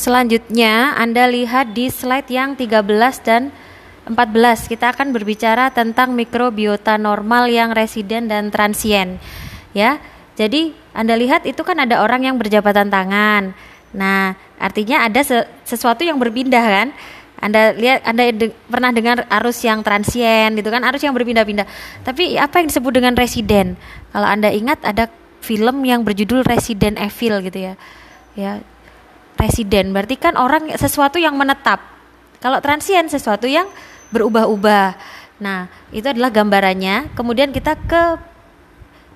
Selanjutnya 0.00 0.96
Anda 0.96 1.28
lihat 1.28 1.76
di 1.76 1.92
slide 1.92 2.32
yang 2.32 2.56
13 2.56 2.88
dan 3.20 3.52
14 4.08 4.72
kita 4.72 4.96
akan 4.96 5.12
berbicara 5.12 5.68
tentang 5.76 6.16
mikrobiota 6.16 6.96
normal 6.96 7.52
yang 7.52 7.76
residen 7.76 8.24
dan 8.24 8.48
transien 8.48 9.20
ya. 9.76 10.00
Jadi 10.40 10.72
Anda 10.96 11.20
lihat 11.20 11.44
itu 11.44 11.60
kan 11.60 11.84
ada 11.84 12.00
orang 12.00 12.24
yang 12.24 12.40
berjabatan 12.40 12.88
tangan. 12.88 13.52
Nah, 13.92 14.32
artinya 14.56 15.04
ada 15.04 15.20
sesuatu 15.68 16.00
yang 16.00 16.16
berpindah 16.16 16.64
kan? 16.64 16.88
Anda 17.36 17.76
lihat 17.76 18.00
Anda 18.08 18.32
de 18.32 18.56
pernah 18.72 18.96
dengar 18.96 19.28
arus 19.28 19.60
yang 19.68 19.84
transien 19.84 20.56
gitu 20.56 20.72
kan, 20.72 20.80
arus 20.80 21.04
yang 21.04 21.12
berpindah-pindah. 21.12 21.68
Tapi 22.08 22.40
apa 22.40 22.64
yang 22.64 22.72
disebut 22.72 22.92
dengan 22.96 23.12
residen? 23.20 23.76
Kalau 24.16 24.24
Anda 24.24 24.48
ingat 24.48 24.80
ada 24.80 25.12
film 25.44 25.84
yang 25.84 26.08
berjudul 26.08 26.40
Resident 26.48 26.96
Evil 26.96 27.44
gitu 27.44 27.68
ya. 27.68 27.74
Ya. 28.32 28.64
Residen 29.40 29.96
berarti 29.96 30.20
kan 30.20 30.36
orang 30.36 30.68
sesuatu 30.76 31.16
yang 31.16 31.32
menetap. 31.32 31.80
Kalau 32.44 32.60
transien 32.60 33.08
sesuatu 33.08 33.48
yang 33.48 33.64
berubah-ubah. 34.12 35.00
Nah, 35.40 35.72
itu 35.88 36.04
adalah 36.04 36.28
gambarannya. 36.28 37.16
Kemudian 37.16 37.48
kita 37.48 37.72
ke 37.88 38.20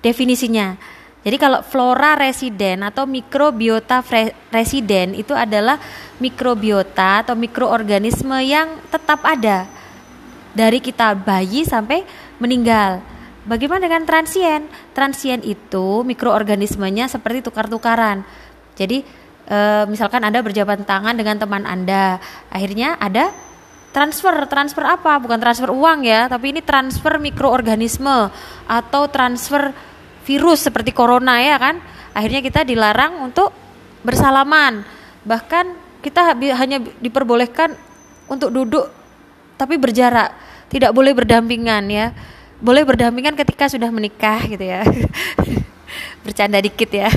definisinya. 0.01 0.77
Jadi 1.25 1.37
kalau 1.41 1.65
flora 1.65 2.13
residen 2.13 2.85
atau 2.85 3.09
mikrobiota 3.09 4.05
residen 4.53 5.17
itu 5.17 5.33
adalah 5.33 5.81
mikrobiota 6.21 7.25
atau 7.25 7.33
mikroorganisme 7.33 8.37
yang 8.45 8.77
tetap 8.93 9.25
ada 9.25 9.65
dari 10.53 10.77
kita 10.77 11.17
bayi 11.17 11.65
sampai 11.65 12.05
meninggal. 12.37 13.01
Bagaimana 13.45 13.89
dengan 13.89 14.05
transien? 14.05 14.69
Transien 14.93 15.41
itu 15.41 16.05
mikroorganismenya 16.05 17.09
seperti 17.09 17.41
tukar-tukaran. 17.41 18.21
Jadi 18.77 19.01
e, 19.45 19.57
misalkan 19.89 20.21
Anda 20.25 20.41
berjabat 20.41 20.83
tangan 20.83 21.15
dengan 21.15 21.39
teman 21.39 21.63
Anda, 21.63 22.17
akhirnya 22.49 22.97
ada 22.97 23.31
transfer. 23.95 24.35
Transfer 24.51 24.83
apa? 24.83 25.15
Bukan 25.23 25.39
transfer 25.39 25.71
uang 25.71 26.03
ya, 26.03 26.27
tapi 26.27 26.51
ini 26.51 26.59
transfer 26.59 27.15
mikroorganisme 27.15 28.27
atau 28.67 29.07
transfer 29.07 29.71
virus 30.27 30.67
seperti 30.67 30.91
corona 30.91 31.39
ya 31.39 31.55
kan? 31.55 31.79
Akhirnya 32.11 32.43
kita 32.43 32.67
dilarang 32.67 33.23
untuk 33.23 33.55
bersalaman. 34.03 34.83
Bahkan 35.23 35.65
kita 36.03 36.35
hanya 36.35 36.83
diperbolehkan 36.99 37.73
untuk 38.27 38.51
duduk 38.51 38.91
tapi 39.55 39.79
berjarak. 39.79 40.35
Tidak 40.67 40.91
boleh 40.91 41.15
berdampingan 41.15 41.83
ya. 41.87 42.11
Boleh 42.59 42.83
berdampingan 42.83 43.35
ketika 43.39 43.71
sudah 43.71 43.87
menikah 43.91 44.43
gitu 44.43 44.63
ya. 44.63 44.83
Bercanda 46.25 46.59
dikit 46.59 46.89
ya. 46.89 47.07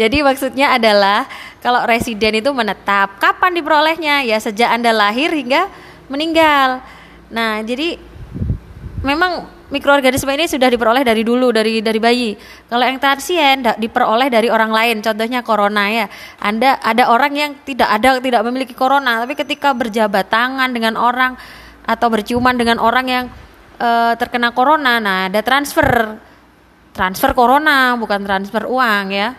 Jadi 0.00 0.20
maksudnya 0.20 0.74
adalah 0.76 1.24
kalau 1.60 1.84
residen 1.84 2.40
itu 2.40 2.50
menetap 2.52 3.20
kapan 3.20 3.56
diperolehnya 3.56 4.24
ya 4.24 4.36
sejak 4.40 4.68
anda 4.72 4.92
lahir 4.92 5.32
hingga 5.32 5.68
meninggal 6.08 6.80
nah 7.30 7.62
jadi 7.62 8.00
memang 9.00 9.60
mikroorganisme 9.70 10.28
ini 10.34 10.50
sudah 10.50 10.66
diperoleh 10.66 11.06
dari 11.06 11.22
dulu 11.22 11.54
dari 11.54 11.80
dari 11.80 12.00
bayi. 12.02 12.34
Kalau 12.66 12.82
yang 12.82 12.98
transien 12.98 13.62
diperoleh 13.62 14.28
dari 14.28 14.50
orang 14.50 14.74
lain, 14.74 14.96
contohnya 15.00 15.40
corona 15.46 15.86
ya. 15.88 16.06
Anda 16.42 16.82
ada 16.82 17.08
orang 17.08 17.32
yang 17.32 17.50
tidak 17.62 17.88
ada 17.88 18.18
tidak 18.18 18.42
memiliki 18.44 18.74
corona, 18.74 19.22
tapi 19.22 19.38
ketika 19.38 19.72
berjabat 19.72 20.28
tangan 20.28 20.74
dengan 20.74 20.98
orang 20.98 21.38
atau 21.86 22.06
berciuman 22.10 22.54
dengan 22.58 22.82
orang 22.82 23.06
yang 23.08 23.24
uh, 23.78 24.12
terkena 24.18 24.52
corona, 24.52 24.98
nah 24.98 25.30
ada 25.30 25.40
transfer 25.40 26.18
transfer 26.90 27.30
corona 27.32 27.94
bukan 27.94 28.20
transfer 28.26 28.66
uang 28.66 29.06
ya. 29.14 29.32